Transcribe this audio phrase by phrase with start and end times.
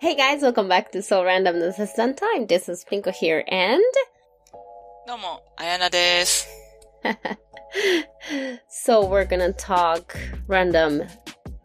[0.00, 2.46] Hey guys, welcome back to So Random This is Sun Time.
[2.46, 3.82] This is Pinko here and
[5.06, 6.48] どうも、あやなです。
[8.68, 10.16] so we're gonna talk
[10.46, 11.06] random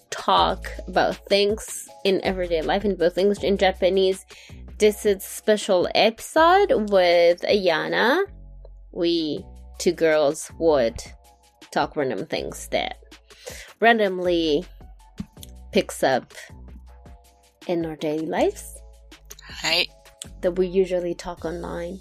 [0.09, 4.25] talk about things in everyday life in both English and Japanese.
[4.77, 8.25] This is special episode with Ayana.
[8.91, 9.45] We
[9.77, 11.01] two girls would
[11.71, 12.97] talk random things that
[13.79, 14.65] randomly
[15.71, 16.33] picks up
[17.66, 18.62] in our daily lives
[19.40, 19.90] はい。
[20.40, 21.98] that we usually talk online.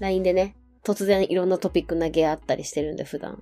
[0.00, 3.32] LINE でね、突然いろんなトピック投げ合ったりしてるんで、普段。
[3.32, 3.40] うん。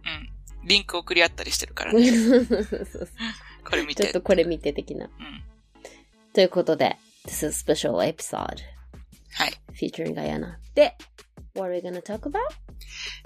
[0.69, 2.11] リンク送り合ったりしてるからちね。
[2.38, 2.45] ょ
[3.69, 3.92] これ見。
[3.92, 5.06] ってとこれ見て的な。
[5.06, 5.12] うん。
[6.34, 8.59] ということで、This is a special episode
[9.33, 9.53] はい。
[9.73, 10.56] featuring Guyana.
[10.75, 10.97] で、
[11.55, 12.39] What are we gonna talk about?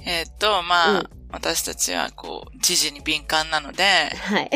[0.04, 4.50] えーっと、まあ、うん私たちはこう、時事に敏感なので、はい。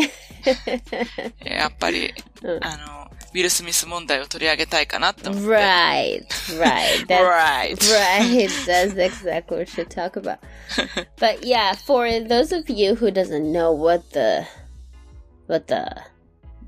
[1.44, 2.99] やっぱり、うんあの、
[3.32, 5.48] ウィル・スミス問題を取り上げたいかなって思って。
[5.48, 6.26] right,
[6.58, 7.06] right.
[7.06, 7.76] That's Right.
[7.78, 8.48] right.
[8.66, 10.38] That's exactly what we should talk about.
[11.18, 14.44] but yeah, for those of you who doesn't know what the
[15.46, 15.84] what the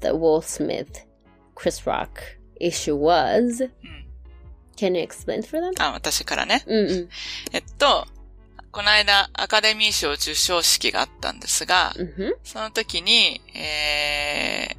[0.00, 1.04] the Will Smith
[1.56, 2.20] Chris Rock
[2.60, 3.70] issue was, うん。
[4.76, 5.72] can you explain for them?
[5.80, 6.62] あ、私からね。
[6.66, 7.08] うんうん。
[7.52, 8.06] えっと、
[8.70, 11.92] この間、アカデミー賞授賞式があったんですが、
[12.42, 14.76] その時に、えー、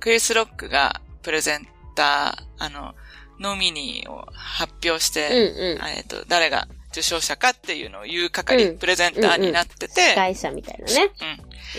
[0.00, 2.94] クリス・ロックがプレゼンター、あの、
[3.40, 5.88] ノミニーを発表して、うんうん。
[5.88, 11.10] えっと、誰が受賞者かっていうのを言う係、うんプレゼンターになってて、司会者みたいなね。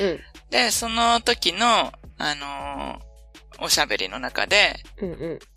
[0.02, 0.20] うん。
[0.50, 3.08] で、その時の、あのー
[3.59, 5.14] おしゃべりの中で、うんう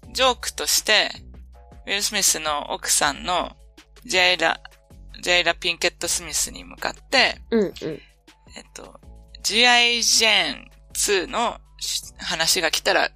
[0.09, 0.13] ん。
[0.15, 1.11] ジョークとして、
[1.87, 3.57] ウィル・スミスの奥さんの
[4.07, 4.61] ジェイラ、
[5.21, 7.73] ジェイラ・ピンケット・スミスに向かって、うんうん。
[8.57, 9.01] えっと、
[9.43, 10.03] G.I.
[10.03, 13.11] ジェーン2のし話が来たら、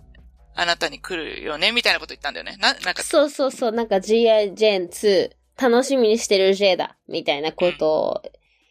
[0.55, 2.57] あなたに来るよね、みたいなこと言ったんだよね。
[2.59, 4.55] な、なんか、そうそうそう、なんか G.I.
[4.55, 5.31] Gen 2
[5.61, 8.23] 楽しみにしてる J だ、みたいなことを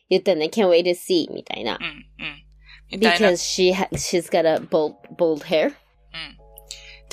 [0.09, 0.46] 言ったね。
[0.46, 1.84] Can't wait to see みたいなう。
[1.84, 3.00] ん、うん。
[3.00, 5.74] Because she ha- she's got a bold, bold hair.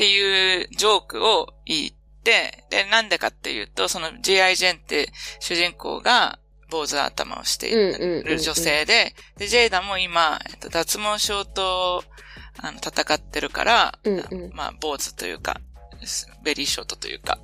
[0.01, 1.91] っていうジョークを言っ
[2.25, 4.57] て、で、なんでかっていうと、その G.I.
[4.57, 6.39] ジェンって主人公が
[6.71, 12.03] 坊主頭をしていうんうんうんうんる女性で、で、ジェイダも今、えっと、脱毛症と、
[12.59, 15.61] あの、戦ってるから、うんうんまあ、坊主というか、
[16.43, 17.39] ベリーショートというか。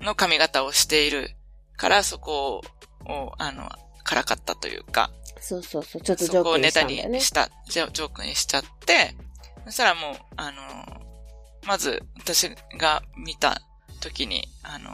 [0.00, 1.30] の髪型をしている
[1.76, 2.62] から、そこ
[3.06, 3.68] を、あの、
[4.02, 5.10] からかったというか、
[5.40, 6.02] そうそうそう。
[6.02, 7.20] ちょっとジョそこークにをネタしたんだよねに。
[7.24, 9.14] した、ジョークにしちゃって、
[9.66, 10.62] そしたらもう、あの、
[11.66, 13.60] まず私が見た
[14.00, 14.90] 時に、あの、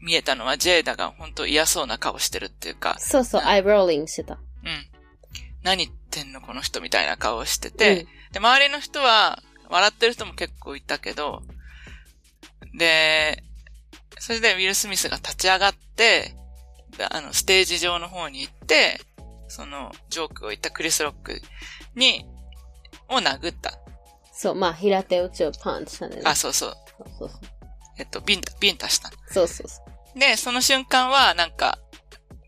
[0.00, 4.34] 見えたのはジェイダが本当嫌そうな顔してるっていうか、そうそう、アイローリングしてた。
[4.34, 4.40] うん。
[5.62, 9.38] 何言ってんのこの人みたいな顔をしてて、で、周りの人は、
[9.70, 11.42] 笑ってる人も結構いたけど、
[12.76, 13.44] で、
[14.18, 16.34] それでウィル・スミスが立ち上がって、
[16.98, 19.00] であの、ステージ上の方に行って、
[19.46, 21.40] その、ジョークを言ったクリス・ロック
[21.94, 22.26] に、
[23.08, 23.78] を殴った。
[24.32, 26.20] そう、まあ、平手打ちをパンチしたね。
[26.24, 26.74] あ、そうそう。
[26.98, 27.40] そうそうそう。
[27.98, 29.10] えっと、ビンタ、ビンタした。
[29.28, 29.80] そうそうそ
[30.16, 30.18] う。
[30.18, 31.78] で、その瞬間は、なんか、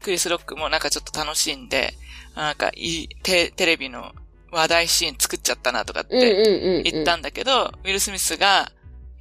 [0.01, 1.95] クリス・ロックもなんかちょっと楽しんで、
[2.35, 4.13] なんかいい、テテレビの
[4.57, 6.83] 話題シーン作っちゃったなとかってうんうんうん、うん。
[6.83, 8.71] 言ったんだけど、ウィル・スミスが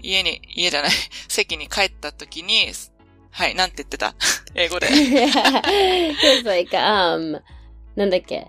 [0.01, 0.91] 家に、家じゃない、
[1.27, 2.71] 席に帰った時に、
[3.31, 4.15] はい、なんて言ってた？
[4.55, 4.87] 英語で。
[4.87, 7.41] It's like, um,
[7.95, 8.47] なんだっけ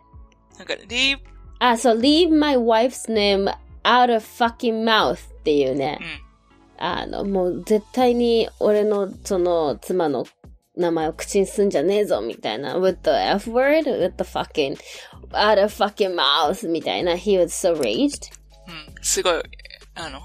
[0.58, 1.18] なんか、leave,
[1.58, 3.52] あ、そう、leave my wife's name
[3.82, 5.98] out of fucking mouth っていうね
[6.78, 6.82] う。
[6.82, 10.24] ん、あの、もう絶対に俺のその妻の
[10.76, 12.76] 名前を口にすんじゃねえぞみたいな。
[12.76, 14.76] with the F word, with the fucking,
[15.32, 17.14] out of fucking mouth みたいな。
[17.14, 18.32] He was so raged.
[18.68, 19.42] うん、すごい、
[19.94, 20.20] あの、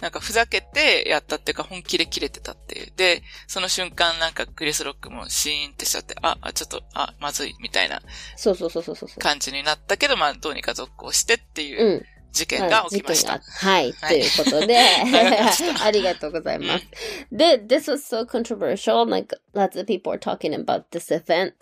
[0.00, 2.92] なんかふざけてやったっていうか本気で切れてたっていう。
[2.96, 8.00] で、その瞬間なんかクリス・ロックもシーンってしちゃって、あ、あちょっと、あ、まずいみたいな
[8.36, 9.08] そうそうそうそうそう。
[9.18, 13.40] 感じになったけど、まあどうにか続行してっていううん事件が起きました。
[13.40, 14.78] はい、はいということで、
[15.82, 16.86] ありがとうございます。
[17.32, 21.52] で、this was so controversial, like lots of people are talking about this event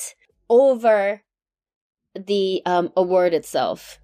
[0.49, 1.21] over
[2.25, 4.01] the um, award itself.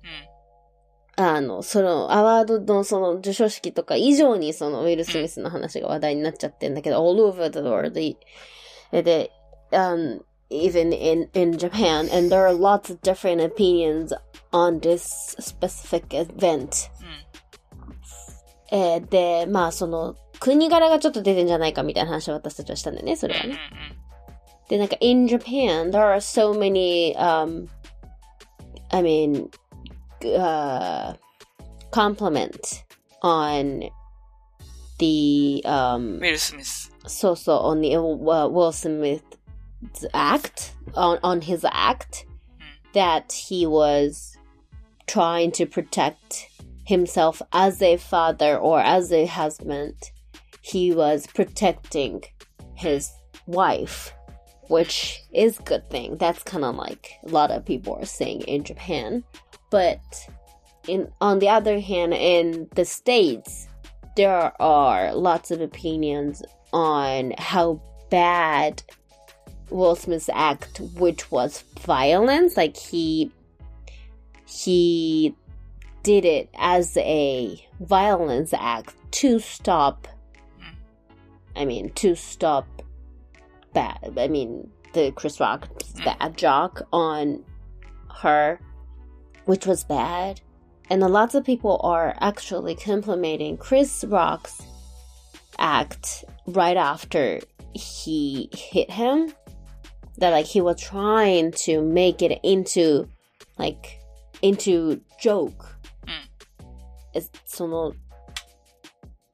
[1.17, 7.93] あの、その、アワードのその授賞式とか以上にそのウィル・スミスの話が話題になっちゃってんだけど、all over the world.
[7.93, 9.31] で、で、
[9.71, 10.21] um,
[10.51, 14.13] even in, in Japan, and there are lots of different opinions
[14.53, 16.91] on this specific event.
[18.73, 18.79] うん。
[18.79, 23.51] えーで、まあその、国柄がちょっと出てんじゃないかみたいな話を私たちはしたんだよね、それはうん。
[23.51, 23.61] うんね。
[24.69, 27.69] で、なんか、in Japan, there are so many, um,
[28.95, 29.51] I mean,
[30.25, 31.15] uh,
[31.91, 32.85] compliment
[33.23, 33.83] on
[35.01, 36.91] the um, Will Smith.
[37.09, 42.25] So so on the uh, Will Smith's act on on his act
[42.61, 42.65] hmm.
[42.93, 44.39] that he was
[45.09, 46.47] trying to protect
[46.87, 50.13] himself as a father or as a husband.
[50.61, 52.23] He was protecting
[52.77, 53.11] his
[53.49, 54.13] wife
[54.69, 56.17] which is good thing.
[56.17, 59.25] That's kind of like a lot of people are saying in Japan,
[59.71, 60.01] but
[60.89, 63.69] in on the other hand, in the states,
[64.17, 67.81] there are lots of opinions on how
[68.11, 68.83] bad
[69.71, 73.33] Will Smith's act, which was violence, like he
[74.47, 75.35] he
[76.03, 80.07] did it as a violence act to stop.
[81.57, 82.67] I mean, to stop
[83.75, 84.15] bad.
[84.17, 85.69] I mean, the Chris Rock
[86.05, 87.45] bad jock on
[88.23, 88.61] her,
[89.45, 90.41] which was bad.
[90.91, 94.63] And a lot of people are actually complimenting Chris Rock's
[95.59, 97.41] act right after
[97.75, 99.33] he hit him.
[100.19, 103.09] That like he was trying to make it into
[103.59, 103.99] like
[104.43, 105.77] into joke.
[106.07, 107.29] Mm.
[107.45, 107.95] その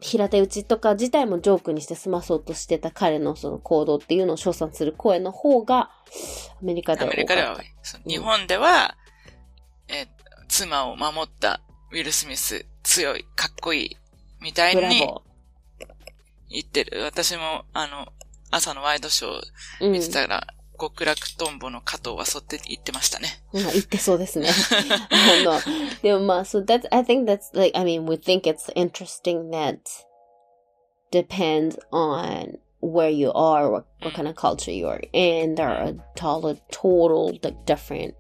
[0.01, 5.91] 平手打ちとか自体もジョークにして済まそうとしてた彼のその行動っていうのを称賛する声の方がア
[6.63, 8.11] メリカでアは多かったメリカでは多い。
[8.11, 8.97] 日本では、
[9.89, 10.21] えー
[10.51, 11.61] 妻を守った
[11.93, 13.97] ウィル・スミス、強い、かっこいい、
[14.41, 15.09] みたいに
[16.51, 17.03] 言ってる。
[17.05, 18.09] 私も、あの、
[18.51, 19.91] 朝のワイドショー。
[19.91, 20.47] 見てたら、
[20.81, 23.29] 極楽とんぼの加藤はそうって言ってましたね。
[23.53, 24.49] 言ってそうですね。
[25.11, 25.61] あの、
[26.03, 29.81] でもまあ、so that's, I think that's like, I mean, we think it's interesting that
[31.13, 35.55] depends on where you are, what, what kind of culture you are in.
[35.55, 38.15] There are a total, total like, different,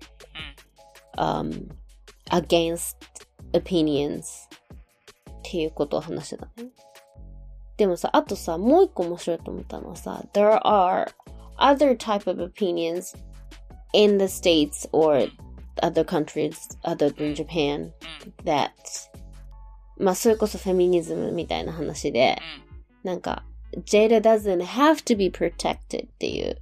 [1.16, 1.70] um,
[2.30, 2.96] against
[3.54, 4.48] opinions
[5.30, 6.70] っていうことを話してたね。
[7.78, 11.10] でもさ、あとさ、もう一個面白いと思ったのはさ、there are
[11.59, 13.15] other type of opinions
[13.93, 15.27] in the States or
[15.81, 17.91] other countries other than Japan
[18.43, 18.71] that
[19.97, 22.37] まあそれこそフェミニズムみたいな話で、
[23.03, 23.43] なんか
[23.85, 26.57] Jada doesn't have to be protected っていう。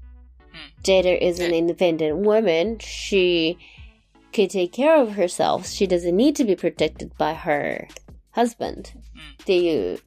[0.83, 2.77] Jada is an independent woman.
[2.79, 3.57] She
[4.31, 5.65] could take care of herself.
[5.65, 7.87] She doesn't need to be protected by her
[8.35, 8.93] husband.
[9.41, 9.99] っていう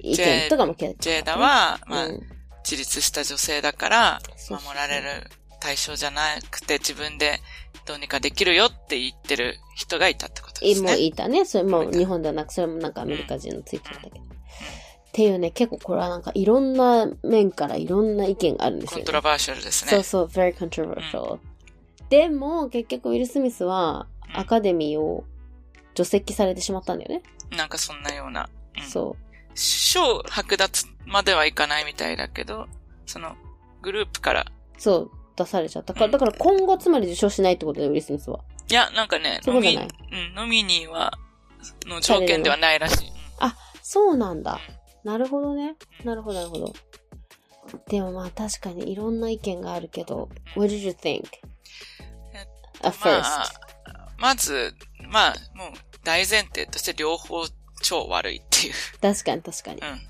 [0.00, 2.22] 意見とかも結構ジェーダは、まあ、うん
[2.63, 5.29] 自立した女性だから、守られる
[5.59, 6.21] 対象じゃな
[6.51, 7.39] くて自分で
[7.85, 10.99] どうにかできるよって言ってる人がいたってことですもね。
[10.99, 11.45] いたね。
[11.45, 14.19] それも日本ではなく、それもなんかアメリカ人のツイートだけど。
[14.19, 14.25] っ
[15.13, 19.03] ていうね、結構これはなんかいろんな面からいろんな意見があるんですよ、ね。
[19.03, 19.91] コントラバーシャルですね。
[19.91, 21.39] そうそう、very controversial、
[22.09, 25.23] でも、結局ウィル・スミスはアカデミーを
[25.95, 27.23] 除籍されてしまったんだよね。
[27.55, 28.49] なんかそんなような。
[28.77, 29.15] うんそ
[29.55, 32.67] 賞剥奪まではいかないみたいだけど、
[33.05, 33.35] その、
[33.81, 34.81] グループから、う。
[34.81, 38.39] そう、出されちゃったから、だから今後つまり受賞しないってことで、ウィル・スミスは。
[38.69, 41.13] いや、なんかね、ノミ、そうん、ノミニーは、
[41.85, 43.13] の条件ではないらしい。
[43.81, 44.59] そうなんだ。
[45.03, 45.75] なるほどね。
[46.03, 46.73] なるほど、なるほど。
[47.87, 51.25] でもまあ確かにいろんな意見があるけど、What did you think?
[52.81, 52.91] ま.
[53.21, 53.51] あ、
[54.17, 54.73] まず、
[55.09, 55.67] まあ、もう
[56.03, 57.45] 大前提として両方
[57.83, 58.73] 超悪いっていう。
[59.01, 59.81] 確かに確かに。
[59.81, 60.01] うん。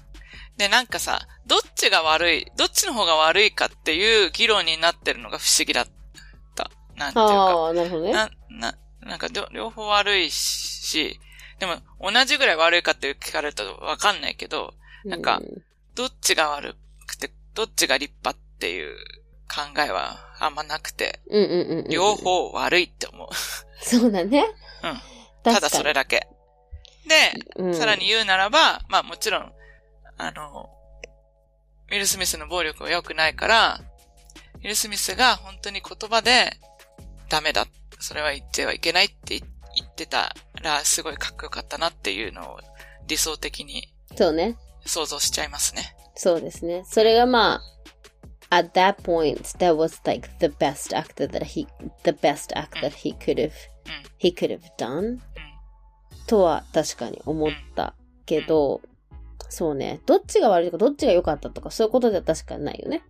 [0.57, 5.87] で、なんかさ、どっちが悪い、どっちの方が悪いかっていう議論になってるのが不思議だっ
[6.55, 6.69] た。
[6.95, 7.33] なんていうか。
[7.33, 8.13] ああ、なるほどね。
[8.13, 11.19] な、な、なんか両両方悪いし、
[11.59, 14.73] でも同じぐらい悪いかって聞かれるとわかんないけど、
[15.05, 15.61] なんかう
[15.95, 16.75] どっちが悪
[17.07, 18.95] くて、どっちが立派っていう
[19.47, 21.89] 考えはあんまなくて、うんうんうんうん。
[21.89, 22.15] 両。
[22.15, 23.29] 方悪いって思う。
[23.81, 24.45] そうだね。
[24.83, 25.01] うん。
[25.43, 26.27] ただそれだけ。
[27.07, 29.51] で、うんさらに言うならば、まあもちろん、
[30.17, 30.69] あの、
[31.89, 33.79] ウィル・スミスの暴力は良くないから、
[34.55, 36.57] ウィル・スミスが本当に言葉で、
[37.29, 37.67] ダメだ。
[37.99, 42.59] それは言ってはいけないって言ってたら、すごいかっこよかったなっていうのを
[43.07, 44.55] 理想的にそうね。
[44.85, 45.95] 想像しちゃいますね。
[46.15, 46.83] そうですね。
[46.85, 47.61] それがま
[48.49, 51.67] あ、at that point, that was like the best act that he,
[52.03, 53.51] the best act that he could have,
[54.19, 55.19] he could have done.
[56.27, 58.81] とは確かに思ったけど、
[59.49, 60.01] そうね。
[60.05, 63.03] どっちが悪いとか、どっちが良かったとか、そういうことでは確かにないよね。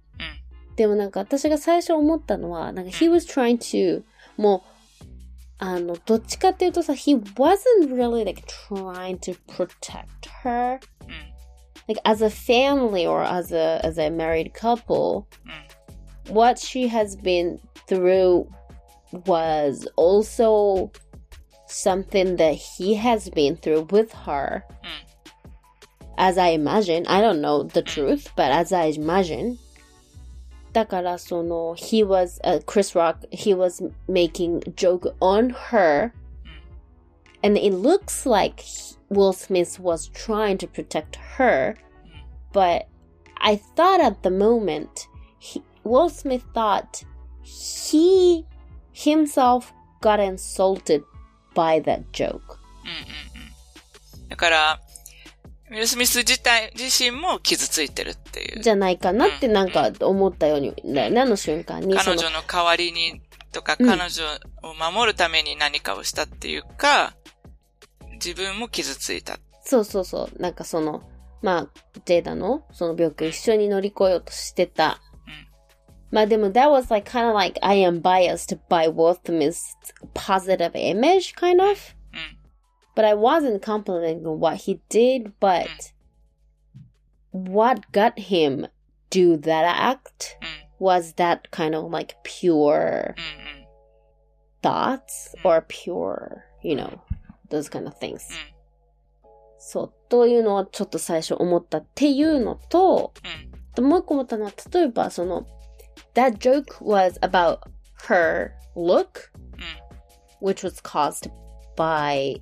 [0.70, 0.76] うん。
[0.76, 4.04] でもなんか私が最初思ったのは、なんか he was trying to,
[4.36, 4.64] も
[5.02, 5.06] う、
[5.60, 10.08] あの、どっちかっていうとさ、he wasn't really like trying to protect
[10.44, 10.80] her.
[11.02, 11.34] うん。
[11.88, 15.26] Like as a family or as a, as a married couple,
[16.28, 16.34] うん。
[16.34, 18.48] what she has been through
[19.26, 20.92] was also
[21.73, 24.65] something that he has been through with her.
[26.19, 29.59] as I imagine, I don't know the truth, but as I imagine,
[30.73, 36.13] だからその he was uh, Chris Rock he was making joke on her
[37.43, 41.75] and it looks like he- Will Smith was trying to protect her
[42.53, 42.87] but
[43.41, 47.03] I thought at the moment he, Will Smith thought
[47.43, 48.45] he
[48.93, 51.03] himself got insulted
[51.54, 52.40] by that joke うんうん
[54.22, 54.30] うん。
[54.30, 54.80] だから、
[55.70, 58.62] ウィル・スミス自体、自身も傷ついてるっていう。
[58.62, 64.24] じゃないかなってなんか思ったようにだよねあの瞬間に彼女の代わりにとか、うん彼女
[64.64, 67.16] を守るために何かをしたっていうか、
[68.14, 69.40] 自分も傷ついた。
[69.64, 70.42] そうそうそう。
[70.42, 71.04] なんかその、
[71.42, 71.68] まあ、
[72.06, 75.00] ジェイダのその病気を一緒に乗り越えようとしてた。
[76.13, 79.77] うんまあでも、that was like kind of like I am biased by Will Smith's
[80.15, 81.95] positive image, kind of.
[82.13, 82.39] うん。
[82.97, 85.69] But I wasn't complimenting what he did, but
[87.33, 88.71] what got him
[89.11, 90.39] do that act
[90.81, 90.87] うん。
[90.87, 93.69] was that kind of like pure うんうん。
[94.63, 96.99] thoughts or pure, you know,
[97.51, 98.15] those kind of things.
[98.15, 98.21] うん。
[99.59, 103.75] そう、というのをちょっと最初思ったっていうのと、うん。
[103.75, 105.47] ともう一個思ったのは、例えばその、
[106.16, 107.64] that joke was about
[108.04, 109.64] her look, mm.
[110.40, 111.28] which was caused
[111.76, 112.36] by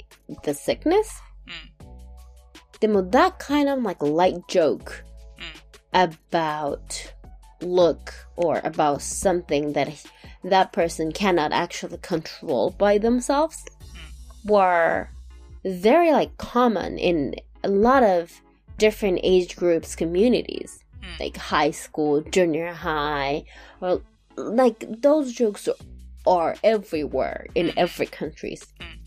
[0.44, 1.20] the sickness.
[1.48, 3.12] Mm.
[3.12, 5.04] that kind of like light joke
[5.40, 5.62] mm.
[5.94, 7.14] about
[7.62, 10.04] look or about something that
[10.44, 14.50] that person cannot actually control by themselves mm.
[14.50, 15.10] were
[15.64, 18.42] very like common in a lot of
[18.80, 21.20] different age groups communities mm.
[21.20, 23.44] like high school, junior high,
[23.80, 24.02] or
[24.36, 25.68] like those jokes
[26.26, 27.78] are everywhere in hmm.
[27.78, 28.66] every countries.
[28.80, 28.98] Hmm.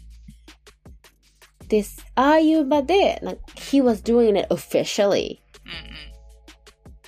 [1.69, 2.63] This are you
[3.23, 5.41] like he was doing it officially.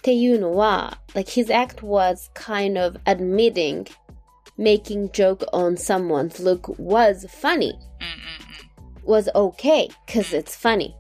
[0.03, 0.93] Te you know?
[1.15, 3.89] Like his act was kind of admitting
[4.57, 7.79] making joke on someone's look was funny.
[8.01, 8.21] Hmm,
[9.03, 10.97] was okay cuz it's funny.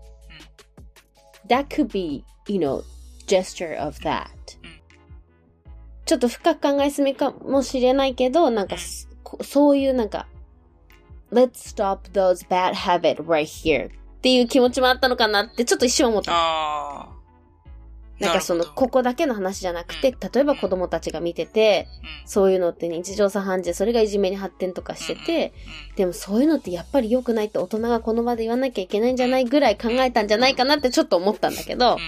[1.48, 2.84] That could be, you know,
[3.26, 4.26] gesture of that.
[6.04, 8.76] ちょっと深く考えすみかもしれないけど、なんか
[9.42, 10.26] そういうなんか
[11.32, 13.90] let's stop those bad habit right here っ
[14.20, 17.16] ていう気持ちもあったのかなってちょっと一瞬思った。
[18.18, 21.86] なんかその、ここだけの話じゃなくて、例えば子供たちが見てて、
[22.22, 22.28] うん。
[22.28, 25.52] そういうのって日常茶飯事、それがいじめに発展とかしてて、
[25.96, 31.98] でもそういうのってやっぱり良くないって大人がこの場で言わなきゃいけないんじゃないぐらい考えたんじゃないかなってちょっと思ったんだけどう、ん。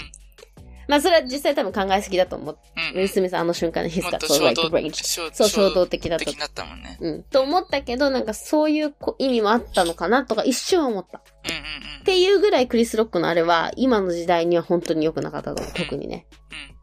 [0.89, 2.59] まあそれは実際多分考えすぎだと思う。
[2.77, 2.83] うん。
[2.95, 4.95] ウィル・スミスあの瞬間に he's もっ got と so 衝 like
[5.35, 6.97] そう衝動的だと的だったもんね。
[6.99, 7.23] うん。
[7.25, 11.19] と思ったけど、なんかそういうこ意味もあったのかなとか一瞬思った。
[11.19, 12.05] っうんうんうん。
[12.05, 15.75] ていうぐらいクリス・ロックのあれは今の時代には本当に良くなかったと思う。
[15.75, 16.27] 特にね。
[16.51, 16.75] うん。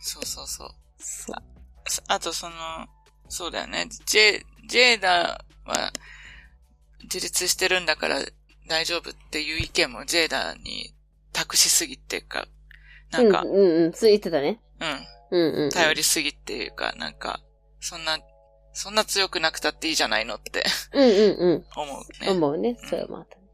[0.00, 0.68] そうそうそう。
[0.98, 1.36] そう。
[2.08, 2.54] あとその、
[3.28, 3.86] そうだよね。
[4.06, 5.92] ジェ、ジェーダは
[7.02, 8.20] 自立してるんだから
[8.66, 10.95] 大丈夫っていう意見もジェーダに
[11.36, 12.46] 託しすぎっていうか、
[13.10, 13.92] なんか、うんうんうん。
[13.92, 14.58] ついてたね。
[15.30, 15.70] うん、うんうんうん。
[15.70, 17.40] 頼りすぎっていうか、なんか、
[17.78, 18.18] そんな、
[18.72, 21.64] そんな強くなくたっていいじゃないのってうんうんうん。
[21.76, 22.30] 思うね。
[22.30, 22.76] 思うね。
[22.88, 23.36] それもあった。
[23.38, 23.46] うん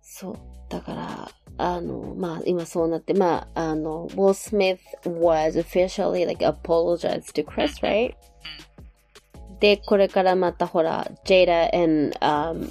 [0.00, 0.38] そう。
[0.70, 8.14] だから、あの、まあ、今そうなって、まあ、あの、Will Smith was officially like apologized to Chris, right?
[9.60, 12.68] で、これからまたほら、Jada and, um,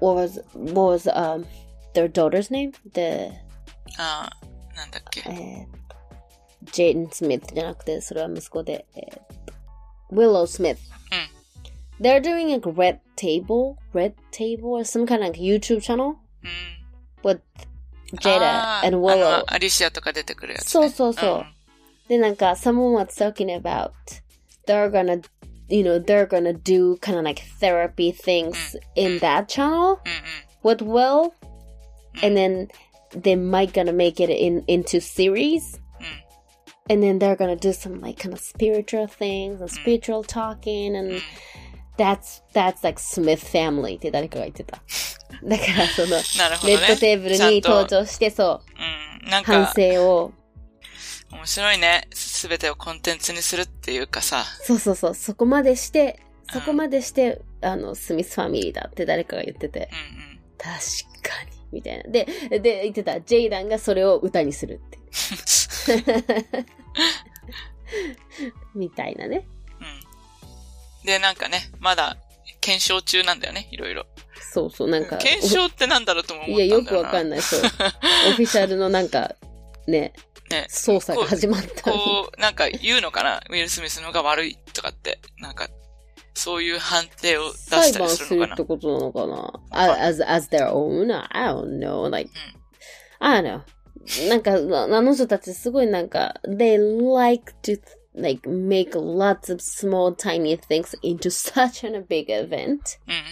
[0.00, 1.44] what was, what was, um,
[1.93, 2.71] their daughter's name?
[2.93, 3.31] The,
[3.97, 5.21] ああ、なんだっけ。
[5.25, 10.77] えー、Jaden Smith じゃなくて、それは息子で、えー、Willow Smith.
[11.99, 17.29] They're doing a red table, red table or some kind of like YouTube channel うん。
[17.29, 17.39] with
[18.21, 19.39] Jada あー and あ Willow.
[19.39, 20.69] のアリシアとか出てくるやつ、ね。
[20.69, 21.45] そうそうそううん
[22.07, 23.91] で、なんか、someone was talking about
[24.65, 25.21] they're gonna,
[25.67, 29.97] you know, they're gonna do kind of like therapy things in that channel
[30.63, 30.77] うんうん。
[30.77, 31.31] with Will,
[32.23, 32.67] and then
[33.11, 35.79] they might gonna make it in into series,
[36.89, 36.95] うん。
[36.95, 41.21] and then they're gonna do some like kind of spiritual things and spiritual talking, and
[41.97, 44.81] that's that's like Smith family って誰かが言ってた。
[45.43, 46.79] だからその、なるほどね。
[46.79, 49.29] レッドテーブルに登場して、そう、うん。
[49.29, 50.33] なん反か、省を、
[51.31, 52.07] 面白いね。
[52.13, 54.45] すべてをコンテンツにするっていうかさ。
[54.63, 56.21] そうそうそう、そこまでして、
[56.53, 60.39] そこまでして、あの、スミスファミリーだって誰かが言ってて、うんうん。
[60.57, 61.10] 確か に、
[61.72, 62.04] みたいな。
[62.04, 64.98] で、で、言ってた、ジェイダンがそれを歌にするって。
[68.74, 69.46] みたいなね。
[69.80, 71.06] うん。
[71.06, 72.16] で、なんかね、まだ
[72.60, 74.06] 検証中なんだよね、いろいろ。
[74.52, 75.16] そうそう、なんか。
[75.16, 77.60] 検証ってなんだろうとも思ったいや、んだよくわかんない、そう。
[78.30, 79.34] オフィシャルのなんか、
[79.86, 80.12] ね、
[80.52, 80.66] ね。
[80.70, 81.90] 捜査が始まった。
[81.90, 85.18] こう、なんか言うのかなウィル・スミスの方が悪いとかって。
[85.38, 85.68] なんか、
[86.34, 91.12] そういう判定を出したり裁判すするのかなるってことなのかなあ as, as their own?
[91.30, 92.08] I don't know.
[92.10, 92.30] Like,
[93.20, 93.62] I don't
[94.04, 94.28] know.
[94.28, 96.76] なんか、あの人たちすごいなんか、they
[97.14, 97.80] like to
[98.14, 102.98] like make lots of small tiny things into such a big event.
[103.06, 103.22] うん。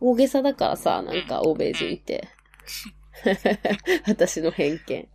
[0.00, 2.28] 大げさだからさ、なんか欧米人って。
[4.06, 5.08] 私の偏見。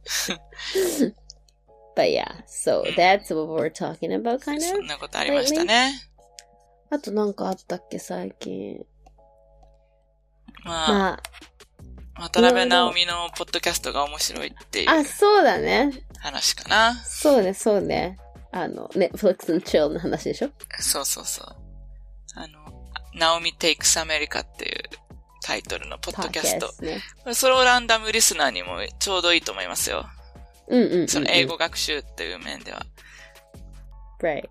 [1.95, 4.83] But yeah, so that's what we're talking about, kind そ of.
[4.83, 5.93] んなことありましたね。
[6.91, 8.85] あとなんかあったっけ、最近。
[10.63, 10.89] まあ、
[12.17, 15.91] ま渡辺直美のポッドキャストが面白いっていあ、うあ、そうだね。
[16.19, 16.95] 話かな。
[17.03, 18.17] そうね、そうね。
[18.51, 20.49] あの、Netflix and Chill の話でしょ？
[20.79, 21.47] そうそうそう。
[22.35, 24.81] あの、ナオミ Takes America っていう
[25.43, 26.73] タイトルのポッドキャスト。
[26.83, 27.01] ね。
[27.23, 30.05] これソロランダムリスナーにもちょうどいいと思いますよ。
[30.67, 31.07] うんうんうん、うん。
[31.07, 32.85] その英語学習っていう面では。
[34.21, 34.47] Right.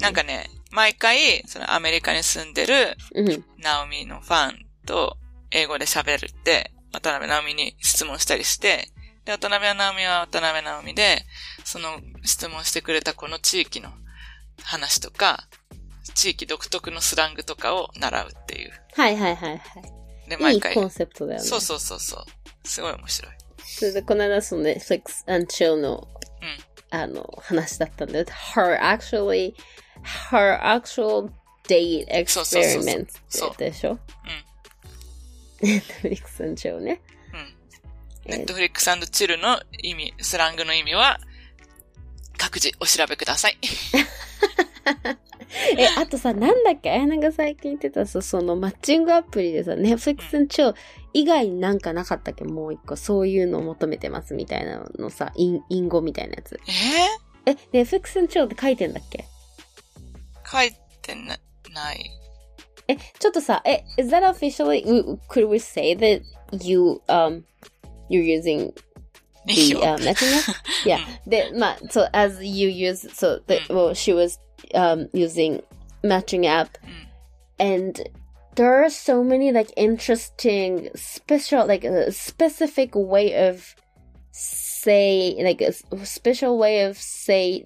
[0.00, 3.44] なんかね、毎回、そのアメリカに住んでるうん。
[3.58, 5.18] ナオミのファンと
[5.50, 8.88] 英語で喋るって、渡辺直美に質問したりして、
[9.24, 11.24] で、渡辺直美は渡辺直美で、
[11.64, 13.90] その質問してくれたこの地域の
[14.62, 15.46] 話とか、
[16.14, 18.70] 地域独特のスラングとかを習うっていう。
[18.94, 19.62] はいはいはい
[20.28, 20.54] で、はい。
[20.54, 20.72] い毎回。
[20.72, 21.46] いコンセプトだよね。
[21.46, 22.68] そうそうそうそう。
[22.68, 23.32] すごい面白い。
[23.62, 26.08] それで、この間その Netflix and Chill の、
[26.90, 28.24] あの、話だったんだよ。
[28.54, 29.54] her actually,
[30.30, 31.30] her actual
[31.68, 32.94] date そうそうそうそう。
[32.94, 33.54] experiment そう。
[33.58, 33.98] でしょ
[35.60, 37.00] ？Netflix and Chill ね。
[38.24, 41.18] ネットフリックスチルの意味、スラングの意味は、
[42.38, 43.58] 各自お調べください。
[45.76, 46.90] え、あとさ、なんだっけ？
[46.90, 50.74] あやなが最近言ってたさ、そのマッチングアプリでさ、Netflix and Chill
[51.12, 52.44] 以外になんかなかったっけ？
[52.44, 56.58] もう一個、そういうのを求めてますみたいなのさ、隠隠語みたいなやつ。
[57.46, 59.18] ええ、Netflix and Chill って書いてんだっけ？
[59.18, 59.24] ー、
[60.51, 61.37] 書いてな、
[61.73, 62.11] ない。
[62.87, 66.21] え、ちょっとさ、え、is that officially, w- could we say that
[66.63, 67.43] you, um,
[68.09, 68.73] you're using
[69.47, 69.81] いい the よ。
[69.81, 70.53] uh, matching app?
[70.85, 70.99] Yeah.
[71.27, 74.39] で、まあ、so as you use, so, the, well, she was,
[74.73, 75.63] um, using
[76.03, 77.07] matching app うん。
[77.59, 78.03] and
[78.55, 83.75] there are so many like interesting special like a specific way of
[84.31, 87.63] say like a s- special way of say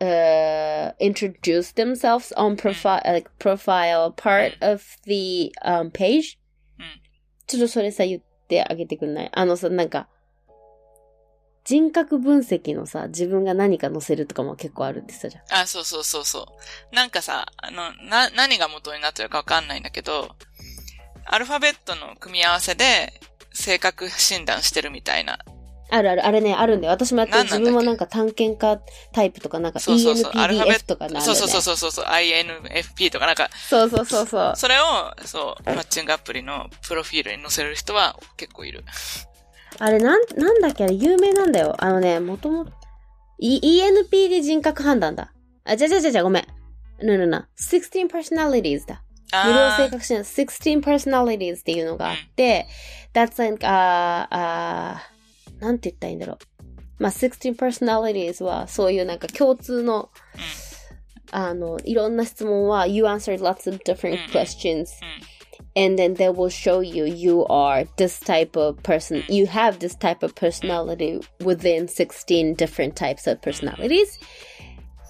[0.00, 6.38] uh introduce themselves on profile like profile part of the um page.
[6.78, 7.00] うん
[7.46, 9.30] ちょっとそれさ言ってあげてくんない？
[9.32, 10.08] あのさなんか
[11.64, 15.62] 人格分析のさ自分が何か載せるとかも結構あるって言ってたじゃん。
[15.62, 16.46] あ、そうそうそうそ
[16.92, 16.94] う。
[16.94, 20.36] なんかさ、あの、な、何が元になってるかわかんないんだけど、
[21.24, 23.18] アルファベットの組み合わせで、
[23.54, 25.38] 性格診断してるみたいな。
[25.94, 26.92] あるある、あれね、あるんだよ。
[26.92, 28.80] 私もやってる自分はなんか探検家
[29.12, 30.32] タイプとか、なんかそうそうそう。
[30.34, 31.22] アルファベ ENPDF とかなん。
[31.22, 32.04] そうそうそうそうそう。
[32.04, 34.52] INFP とかなんか、そうそうそうそう。
[34.56, 34.84] それを、
[35.24, 38.84] そう、マッチングアプリのプロフィールに載せる人は結構いる。
[39.78, 40.84] あれ、なん、なんだっけ？
[40.84, 41.74] あれ、有名なんだよ。
[41.78, 42.72] あのね、もともと、
[43.38, 45.32] E- ENPD 人格判断だ。
[45.64, 46.46] あ、じゃじゃじゃじゃ、ごめん。
[47.02, 47.44] no, no, no.
[47.58, 49.02] 16 personalities だ。
[49.32, 52.66] 無料性あ格診断、16 personalities っていうのがあって、
[53.12, 55.13] that's like, あーあー
[55.64, 56.38] なんて言ったらいいんだろう。
[56.98, 60.10] まあ、16 personalities は、そういうなんか共通の、
[61.32, 64.80] あの、いろんな質問は、you answered lots of different うん questions.
[64.80, 64.86] うん。
[65.76, 70.22] and then they will show you you are this type of person you have this type
[70.22, 74.18] of personality within 16 different types of personalities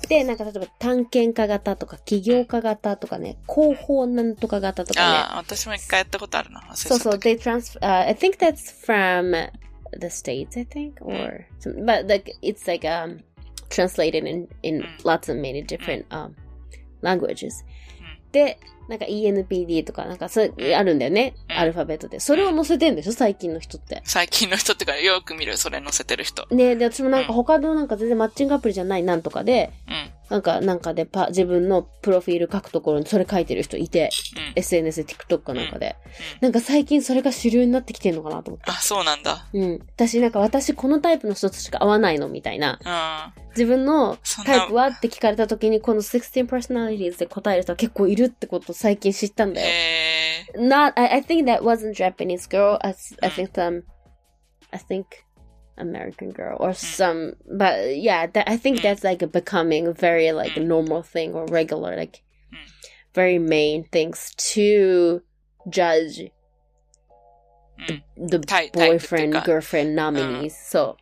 [0.09, 5.07] で、なんか例えば探検家型とか起業家型とかね、広報なんとか型とかね。
[5.07, 6.61] ああ、私も一回やったことあるな。
[6.75, 9.51] そうそう、they transfer, uh, I think that's from
[9.99, 13.21] the States, I think, or, some, but like, it's like, um,
[13.71, 16.35] translated in, in lots of many different, um,
[17.03, 17.65] languages.
[18.33, 21.35] で、なんか ENPD とか、なんかそう、あるんだよね。
[21.49, 22.21] うんアルファベットで。
[22.21, 24.03] それを載せてんでしょ最近の人って。
[24.05, 26.47] 最近の人ってか、よく見る、それ載せてる人。
[26.51, 30.11] ねで、私もなんか他のなんか全然マッチングアプリじゃないなんとかで、うん。
[30.35, 34.53] なんか、なんかでパ、自分のプロフィール書くところにそれ書いてる人いて、うん。
[34.57, 35.97] SNS で TikTok かなんかで。
[36.09, 38.71] うんなんか最近それが主流になってきてんのかなと思って。
[38.71, 39.47] あ、そうなんだ。
[39.53, 39.81] うん。
[39.97, 43.33] 私なんか私このタイプの人としか会わないのみたいな。
[43.37, 43.43] うん。
[43.51, 49.69] 自分のタイプはって聞かれた時にこの16 personalities で答える人は結構いるってことを最近知ったんだよ。
[49.69, 52.79] えー、Not, I, I think that wasn't Japanese girl.
[52.83, 53.83] I, I うん think some,
[54.71, 55.05] I think
[55.77, 60.57] American girl or some, but yeah, that, I think うん that's like becoming very like
[60.57, 62.21] a うん normal thing or regular, like
[62.53, 62.59] うん
[63.15, 65.23] very main things to
[65.69, 66.31] judge
[68.19, 68.29] うん。
[68.29, 70.51] the タイタイプっていう boyfriend, か girlfriend nominees.
[70.51, 70.97] そ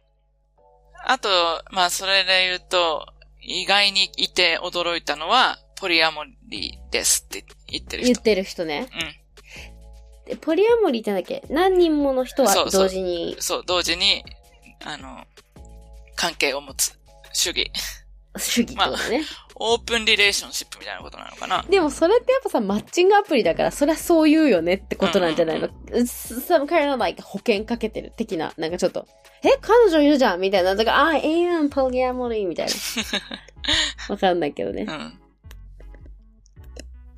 [1.05, 1.29] あと、
[1.71, 3.07] まあ、それで言うと、
[3.41, 8.01] 意外にいて驚いたのは、ポリアモリーですって言ってう。
[8.01, 8.13] る人。
[8.13, 8.89] 言ってる人ね。
[8.95, 10.31] うん。
[10.31, 14.25] でポリアモリーってなんだっけ何人もの人は同時にそう、同時に、
[14.85, 15.27] あの、
[16.17, 16.99] 関係を持つ
[17.33, 17.71] 主義。
[18.37, 19.23] 主義ってことね。
[19.57, 21.65] オープンリレーションシップみたいなことなのかな。
[21.69, 29.07] でもそれってやっぱさ、マッチングアプリだから、そりゃそう言うよねってことなんじゃないの、?some kind of like 保険かけてる的な、なんかちょっと、
[29.45, 30.75] え、彼女いるじゃんみたいな。
[30.75, 32.73] だから、I am polyamory みたいな。
[34.09, 34.93] わかんないけどねう。
[34.93, 35.19] ん。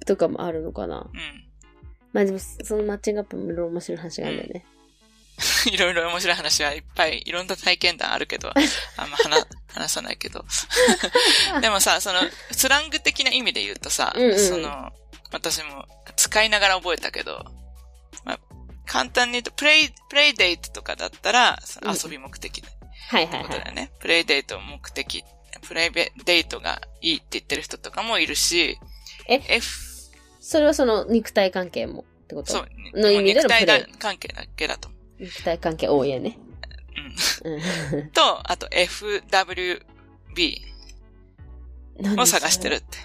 [0.06, 0.98] とかもあるのかな。
[1.12, 1.44] うん。
[2.12, 4.64] まあでも、そのマッチングアプリもいろいろ面白い話があるんだよね。
[5.66, 8.52] いろいろ面白い話はいっぱい、いろんな体験談あるけど、
[8.96, 10.44] あんま話、話さないけど。
[11.60, 12.20] でもさ、その、
[12.52, 14.92] スラング的な意味で言うとさ、うんうんその、
[15.32, 17.44] 私も使いながら覚えたけど、
[18.24, 18.40] まあ、
[18.86, 22.68] 簡単に言うと、プレイ、プレイデートとかだったら、遊び目的って
[23.08, 23.42] はいはいはい。
[23.44, 23.90] ことだよね。
[23.98, 25.24] プレイデート目的、
[25.62, 28.78] プレイデートがいいって言ってる人とかもいるし、
[29.26, 32.52] え？F、それはその肉体関係もってこと？
[32.52, 32.66] そう、
[33.00, 34.93] の意味での肉体関係だけだと思う。
[35.18, 36.38] 肉体関係多いよね。
[37.44, 37.54] うん。
[38.00, 38.10] うん。
[38.10, 39.82] と、あと FWB
[42.18, 42.98] を探してるって。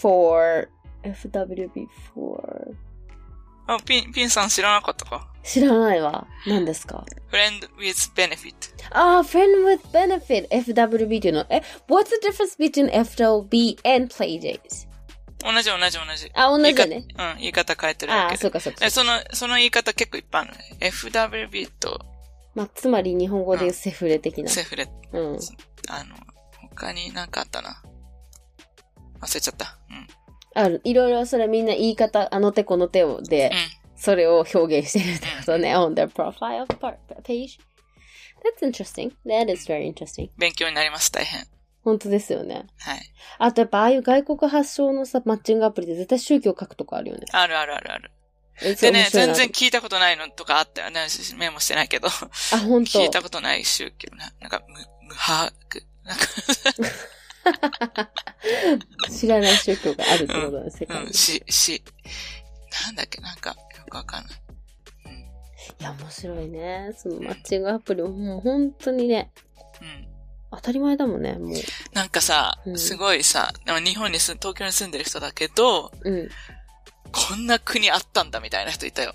[0.00, 0.68] for,
[1.02, 2.74] FWB for,
[3.66, 6.26] あ、ピン、ピンさん知らなかったか知らないわ。
[6.46, 8.52] 何ですか ?Friend with benefit.
[8.90, 11.46] ああ、friend with benefit, FWB っていうの。
[11.50, 14.89] え、what's the difference between FWB and playdates?
[15.42, 16.30] 同じ同じ同じ。
[16.34, 17.04] あ、同じだね。
[17.18, 18.40] うん、言い方変えてるああ、だけで。
[18.42, 18.90] そうかそうかで。
[18.90, 20.76] その、その言い方結構いっぱいあるのね。
[20.80, 22.06] FWB と
[22.54, 24.50] まあ、つまり日本語で言うセフレ的な。
[24.50, 24.88] セフレ。
[25.12, 25.38] うん。
[25.88, 26.16] あの、
[26.70, 27.82] 他になんかあったな。
[29.20, 29.78] 忘れちゃった。
[29.88, 30.06] うん。
[30.54, 30.80] ある。
[30.84, 33.56] いろいろそれみんな言い方、あの手この手をで、うん。
[33.96, 35.76] それを表現してるってことね。
[35.76, 36.66] on their profile
[37.22, 37.58] page.
[38.42, 39.12] That's interesting.
[39.26, 40.30] That is very interesting.
[40.38, 41.46] 勉強になります、大変。
[41.82, 42.66] 本当ですよね。
[42.78, 43.00] はい。
[43.38, 47.26] あとやっぱああいう外国発祥のさ、マッチングアプリで絶対宗教書くとこあるよね。
[47.32, 48.10] あるあるあるある。
[48.62, 51.06] えでね、全然聞いたことないのとかあったよね。
[51.38, 52.08] メモしてないけど。
[52.08, 52.10] あ、
[52.58, 52.98] 本当？
[52.98, 54.30] 聞いたことない宗教な。
[54.40, 54.74] なんか、無、
[55.08, 55.82] 無把握。
[56.04, 58.10] なんか、
[59.10, 61.06] 知らない宗教があるってことだね、世界に。
[61.06, 61.82] うん、し、し、
[62.86, 63.56] なんだっけ、なんか、よ
[63.88, 64.32] くわかんない。
[65.80, 66.92] いや、面白いね。
[66.98, 69.49] そのマッチングアプリももう本当にね、うん。
[70.50, 71.52] 当たり前だもんね、もう。
[71.92, 73.52] なんかさう、んすごいさ、
[73.84, 76.28] 日本に住ん、東京に住んでる人だけど、うん。
[77.12, 79.14] こんな国あったんだみたいな人いたよ。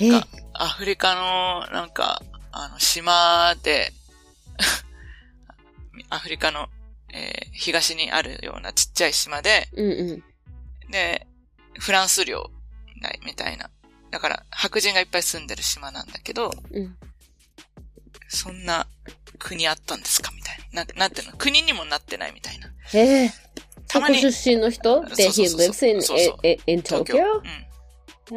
[0.00, 3.92] えなんか、アフリカの、なんか、あの、島で、
[6.10, 6.68] アフリカの、
[7.12, 10.12] えー東にあるようなちっちゃい島で、うんう
[10.88, 10.90] ん。
[10.92, 11.26] で、
[11.80, 12.50] フランス領
[13.24, 13.68] みたいな。
[14.12, 16.96] だから、白人がいっぱい住んでる島なんだけど、うん。
[18.28, 18.86] そんな
[19.38, 20.30] 国あったんですか？
[20.34, 20.84] みたいな。
[20.84, 21.36] な、なんていうの？
[21.36, 22.68] 国にもなってないみたいな。
[22.94, 23.32] ええ
[23.86, 24.82] たまに、出身の人？
[24.82, 27.04] そう ?that そう he lives in, そうそう in, Tokyo?
[27.04, 27.16] 京。
[27.16, 27.68] うん。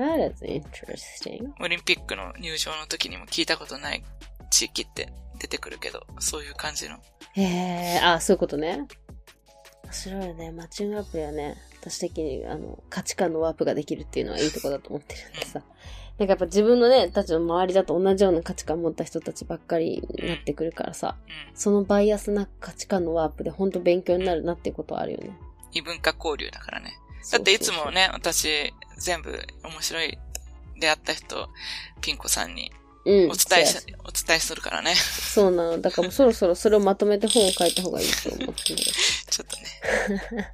[0.02, 1.52] That is interesting.
[1.60, 4.04] オリンピックの入場の時にも聞いたことない
[4.50, 6.96] 地域って出てくるけど、そういう感じの。
[7.34, 8.88] へえ、あ、そういうことね。
[9.84, 10.52] 面白いよね。
[10.52, 15.62] マッチングアプリはね、私的にあの価値観のワープができるっていうのはいいとこだと思ってるんでさ。
[16.20, 21.58] なんかやっぱ自分のね、たちの周りだと同じような価値観持った人たちばっかりになってくるからさ、うん。
[21.58, 25.36] そのバイアスな価値観のワープで本当勉強になるなっていうことはあるよね。
[25.72, 26.96] 異文化交流だからね。
[27.32, 29.32] だっていつもね、私、全部
[29.64, 30.20] 面白い
[30.80, 31.50] 出会った人、
[32.02, 32.72] ピンコさんに
[33.04, 34.94] うん、お伝えし、お伝えするからね。
[34.94, 35.82] そうなの。
[35.82, 38.76] だからもうそろそろそれをまとめて本を書いた方がいいと思って。
[39.32, 40.54] ちょっとね。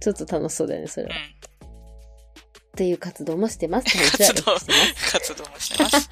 [0.00, 1.14] ちょっと楽しそうだよね、それうは。
[1.14, 2.76] っん。
[2.76, 3.86] ていう活動もしてます
[4.18, 4.52] 活動
[5.10, 6.08] 活動もしてます。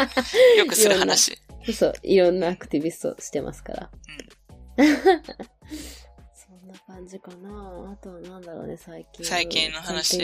[0.56, 1.38] よくする話。
[1.72, 3.90] そう、いろんなアクティビストしてますから。
[4.76, 4.86] そん
[6.66, 7.92] な感じかな。
[7.92, 9.24] あとはなんだろうね、最近。
[9.24, 10.18] 最近の話.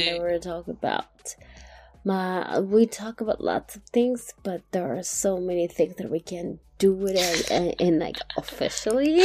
[2.02, 6.58] まあ、we talk about lots of things, but there are so many things that we can
[6.78, 9.20] do it in, in like officially.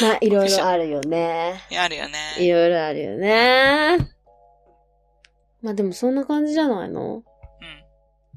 [0.02, 1.60] まあ、いろいろあるよね。
[1.78, 2.52] あるよいね。
[2.52, 3.98] ろいろあるよね。
[5.62, 7.16] まあでもそんな感じじゃないの？
[7.16, 7.22] うん。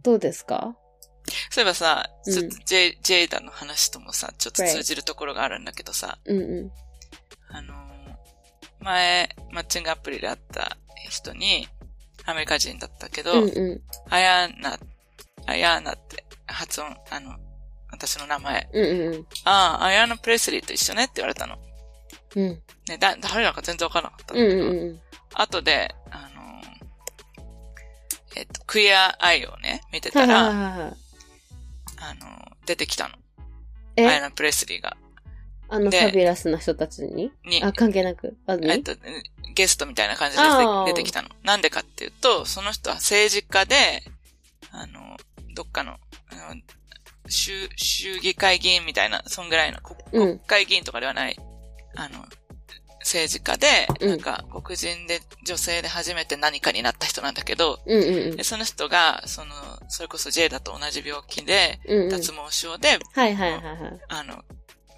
[0.01, 0.75] どうですか？
[1.51, 6.71] そういえばさ、うんちょっとジェイ、ジェイダの話ともさ、ちょっと通じるところがあるんだけどさ、うんう
[7.49, 7.81] あのー
[8.79, 10.75] 前、マッチングアプリで会った
[11.09, 11.67] 人に、
[12.25, 13.43] アメリカ人だったけど、ん。
[13.43, 14.79] うんうアヤーナ、
[15.45, 17.37] アヤーナって発音、あの、
[17.91, 18.69] 私の名前。
[18.73, 18.77] ん。
[18.77, 21.57] うんうんああ、アヤーナ・プレスリーと一緒ねって言われたの。
[22.35, 22.43] うん。
[22.43, 22.61] うん。
[22.87, 25.01] ね、だ、誰だか全然わからなかったんうんだけど、うんうん。
[25.33, 26.31] 後で、あのー
[28.35, 30.95] えっと、クイアアイをね、見てはいたら。
[32.03, 33.15] あの、出てきたの。
[33.95, 34.07] え？
[34.07, 34.95] アイアナ・プレスリーが。
[35.69, 37.31] あの、でファビュラスな人たちに？
[37.45, 38.35] に、あ、関係なく？
[38.47, 38.93] えっと、
[39.53, 40.43] ゲストみたいな感じで
[40.85, 41.29] 出てきたの。
[41.43, 43.75] なんでかっていうと、その人は政治家で、
[44.71, 45.17] あの、
[45.53, 46.61] どっかの、あの
[47.31, 51.37] 州、州議会議員みたいな、そんぐらいの国会議員とかではない、
[51.95, 52.25] あの、
[52.99, 59.53] 政治家で、うんなんか、黒人で女性で初めて何かになった人なんだけど、うんうんでその人が、その、
[59.89, 61.97] それこそジェイダと同じ病気で、うん。
[61.97, 62.09] うんうん。
[62.09, 64.01] 脱毛症で、はいはいはいはい。
[64.07, 64.43] あの、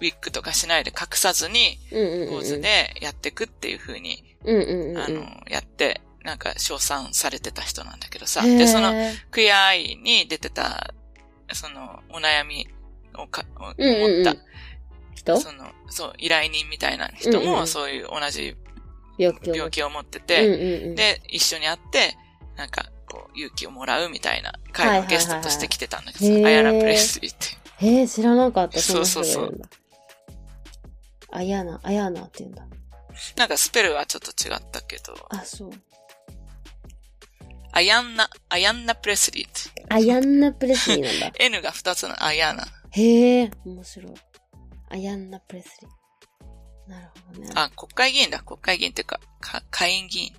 [0.00, 2.28] ウィッグとかしないで隠さずに、うんうんうん。
[2.30, 4.98] ポーズでやっていくっていう風に、うんうんうん。
[4.98, 8.42] あの、やって、なんか、称賛されてた人なんだけどさ。
[8.42, 8.92] で、その、
[9.30, 10.94] クイアアイに出てた、
[11.54, 12.68] その、お悩み
[13.16, 14.38] をか、を持った、うんうんうん
[15.14, 15.36] 人？
[15.40, 18.56] その、そう、依頼人みたいな人も、うんうんそういう同じ
[19.16, 19.54] 病気を。
[19.54, 20.94] 病気を持ってうんて、うんうん。
[20.96, 22.16] で、一緒に会って、
[22.56, 27.86] なんか、こう、勇気をもらうみたいなはい会はいはいのゲストとして来てたんだけどさ、へーアヤナ・プレスリーって。
[27.86, 29.68] へえ、知らなかった、そうそうそう人がいるんだ。
[31.30, 32.66] あやな、あやなって言うんだ。
[33.36, 35.70] なんかスペルはちょっと違ったけど、あ、そう。
[37.76, 39.84] アヤンナ、アヤンナ・プレスリーって。
[39.88, 41.32] あやんなプレスリーなんだ。
[41.44, 42.64] N が2つのアヤナ。
[42.92, 44.14] へえ、面白い。
[44.90, 46.88] あやんなプレスリー。
[46.88, 47.48] なるほどね。
[47.56, 48.38] あ、国会議員だ。
[48.38, 50.32] 国会議員っていうか、か下院議員。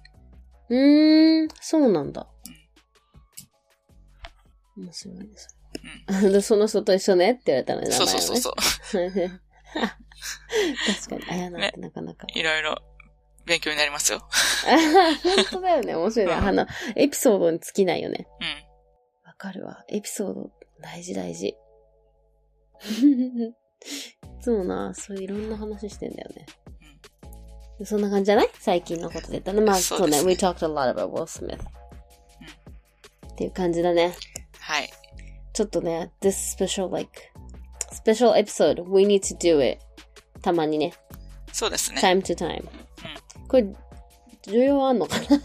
[0.70, 2.26] うーん、そうなんだ。
[4.78, 5.58] 面白いです。
[6.08, 6.32] うん。
[6.32, 8.18] で、その人と一緒ねって言われたのね、名前をね。
[8.18, 8.56] そうそうそう
[8.92, 9.12] そう。
[10.88, 12.28] 確かに、あやなってなかなか。
[12.34, 12.82] いろいろ
[13.46, 14.20] 勉強になりますよ。
[15.24, 16.34] 本当だよね、面白いね。
[16.34, 18.28] うんあの、エピソードに尽きないよね。
[18.42, 19.28] うん。
[19.28, 19.84] わかるわ。
[19.90, 21.56] エピソード、大事大事。
[22.86, 23.54] い
[24.42, 26.46] つもな、そういういろんな話してんだよね。
[27.86, 28.50] そんな感じじゃない？
[28.60, 29.62] 最近のことで言ったら。
[29.62, 30.22] まあ、そそううね。
[30.24, 31.60] We talked a lot about Will Smith.
[33.34, 34.16] っていう感じだね。
[34.60, 34.90] はい。
[35.54, 37.12] ちょっとね、this special like,
[37.92, 39.80] special episode, we need to do it.
[40.42, 40.94] たまにね。
[41.52, 42.00] そうですね。
[42.02, 42.66] time to time.
[43.62, 43.68] こ
[44.48, 45.26] れ、需要あんのかな？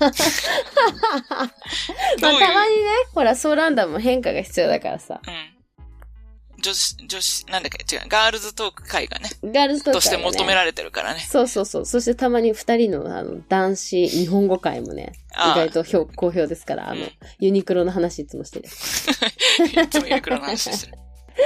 [2.20, 5.20] まあ、たまにね、ほら、ソーランダムも変化が必要だからさ。
[5.26, 6.60] うん。
[6.62, 7.96] 女子、女子、なんだっけ？
[7.96, 8.02] 違う。
[8.08, 11.20] ガールズトーク会がね、ガールズトークとして求められてるからね。
[11.20, 11.86] そうそうそう。
[11.86, 18.66] そしてたまに二人のあの男子日本語会もね、意外と評好評ですから、あの、うんユニクロの話いつもしてる。
[19.82, 20.98] いつもユニクロの話してる。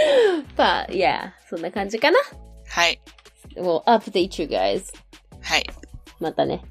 [0.57, 2.19] まあ、いや、そんな感じかな。
[2.67, 3.01] はい。
[3.55, 4.83] We'll update you guys.
[5.43, 5.67] はい。
[6.25, 6.65] またね。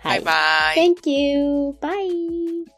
[0.00, 0.20] はい。
[0.20, 0.32] バ
[0.74, 0.94] イバイ。
[0.94, 1.76] Thank you.
[1.80, 2.77] Bye.